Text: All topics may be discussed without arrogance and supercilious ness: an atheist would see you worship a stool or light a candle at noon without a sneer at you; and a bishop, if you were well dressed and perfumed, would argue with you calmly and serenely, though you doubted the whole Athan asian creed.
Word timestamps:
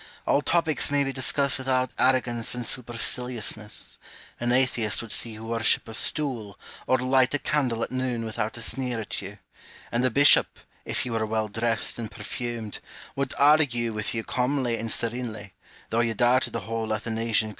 All 0.25 0.41
topics 0.41 0.89
may 0.89 1.03
be 1.03 1.13
discussed 1.13 1.59
without 1.59 1.91
arrogance 1.99 2.55
and 2.55 2.65
supercilious 2.65 3.55
ness: 3.55 3.99
an 4.39 4.51
atheist 4.51 5.03
would 5.03 5.11
see 5.11 5.33
you 5.33 5.45
worship 5.45 5.87
a 5.87 5.93
stool 5.93 6.57
or 6.87 6.97
light 6.97 7.35
a 7.35 7.37
candle 7.37 7.83
at 7.83 7.91
noon 7.91 8.25
without 8.25 8.57
a 8.57 8.63
sneer 8.63 8.99
at 8.99 9.21
you; 9.21 9.37
and 9.91 10.03
a 10.03 10.09
bishop, 10.09 10.57
if 10.85 11.05
you 11.05 11.11
were 11.11 11.23
well 11.27 11.47
dressed 11.47 11.99
and 11.99 12.09
perfumed, 12.09 12.79
would 13.15 13.35
argue 13.37 13.93
with 13.93 14.15
you 14.15 14.23
calmly 14.23 14.75
and 14.79 14.91
serenely, 14.91 15.53
though 15.91 15.99
you 15.99 16.15
doubted 16.15 16.53
the 16.53 16.61
whole 16.61 16.87
Athan 16.87 17.19
asian 17.19 17.49
creed. 17.49 17.49